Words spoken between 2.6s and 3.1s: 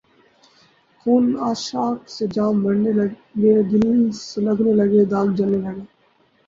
بھرنے